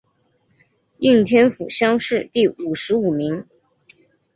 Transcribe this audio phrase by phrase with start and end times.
[0.97, 3.45] 应天府乡试第五十五名。